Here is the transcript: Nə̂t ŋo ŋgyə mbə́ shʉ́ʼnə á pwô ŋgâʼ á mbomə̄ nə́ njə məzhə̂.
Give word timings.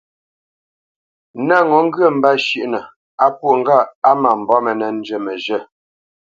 Nə̂t 1.47 1.61
ŋo 1.69 1.77
ŋgyə 1.85 2.07
mbə́ 2.17 2.33
shʉ́ʼnə 2.45 2.79
á 3.23 3.27
pwô 3.37 3.49
ŋgâʼ 3.59 3.87
á 4.09 4.11
mbomə̄ 4.39 4.73
nə́ 4.79 4.89
njə 4.99 5.17
məzhə̂. 5.25 5.61